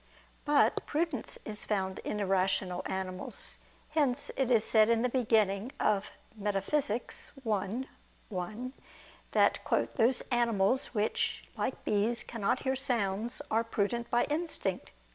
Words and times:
But 0.45 0.83
prudence 0.87 1.37
is 1.45 1.63
found 1.63 1.99
in 1.99 2.19
irrational 2.19 2.81
animals: 2.87 3.59
hence 3.89 4.31
it 4.35 4.49
is 4.49 4.63
said 4.63 4.89
in 4.89 5.03
the 5.03 5.09
beginning 5.09 5.71
of 5.79 6.09
Metaph. 6.35 6.73
i, 6.89 7.85
1 8.29 8.73
that 9.33 9.59
"those 9.97 10.21
animals 10.31 10.95
which, 10.95 11.43
like 11.55 11.85
bees, 11.85 12.23
cannot 12.23 12.61
hear 12.61 12.75
sounds, 12.75 13.43
are 13.51 13.63
prudent 13.63 14.09
by 14.09 14.23
instinct." 14.23 14.91